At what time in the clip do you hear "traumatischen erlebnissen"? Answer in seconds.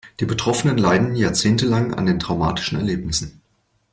2.17-3.39